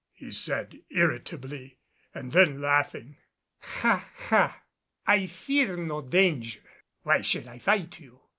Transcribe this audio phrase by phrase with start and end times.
[0.13, 1.77] he said irritably,
[2.11, 3.17] and then laughing,
[3.59, 4.09] "Ha!
[4.29, 4.63] ha!
[5.05, 6.61] I fear no danger.
[7.03, 8.19] Why should I fight you?